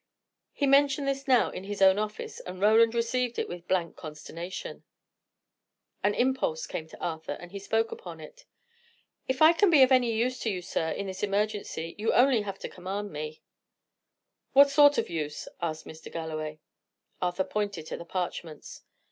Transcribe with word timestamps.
He 0.51 0.65
mentioned 0.65 1.07
this 1.07 1.27
now 1.27 1.51
in 1.51 1.65
his 1.65 1.79
own 1.79 1.99
office, 1.99 2.39
and 2.39 2.59
Roland 2.59 2.95
received 2.95 3.37
it 3.37 3.47
with 3.47 3.67
blank 3.67 3.95
consternation. 3.95 4.83
An 6.03 6.15
impulse 6.15 6.65
came 6.65 6.87
to 6.87 6.99
Arthur, 6.99 7.33
and 7.33 7.51
he 7.51 7.59
spoke 7.59 7.91
upon 7.91 8.19
it. 8.19 8.47
"If 9.27 9.43
I 9.43 9.53
can 9.53 9.69
be 9.69 9.83
of 9.83 9.91
any 9.91 10.11
use 10.11 10.39
to 10.39 10.49
you, 10.49 10.63
sir, 10.63 10.89
in 10.89 11.05
this 11.05 11.21
emergency, 11.21 11.93
you 11.99 12.09
have 12.13 12.25
only 12.25 12.43
to 12.43 12.67
command 12.67 13.11
me." 13.11 13.43
"What 14.53 14.71
sort 14.71 14.97
of 14.97 15.07
use?" 15.07 15.47
asked 15.61 15.85
Mr. 15.85 16.11
Galloway. 16.11 16.61
Arthur 17.21 17.43
pointed 17.43 17.85
to 17.85 17.97
the 17.97 18.03
parchments. 18.03 18.81